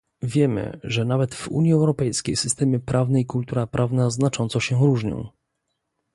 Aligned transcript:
Wiemy, 0.21 0.79
że 0.83 1.05
nawet 1.05 1.35
w 1.35 1.47
Unii 1.47 1.73
Europejskiej 1.73 2.35
systemy 2.35 2.79
prawne 2.79 3.21
i 3.21 3.25
kultura 3.25 3.67
prawna 3.67 4.09
znacząco 4.09 4.59
się 4.59 4.75
różnią 4.85 5.29